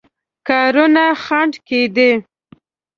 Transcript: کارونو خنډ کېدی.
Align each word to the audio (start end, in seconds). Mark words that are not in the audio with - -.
کارونو 0.47 1.05
خنډ 1.23 1.53
کېدی. 1.67 2.11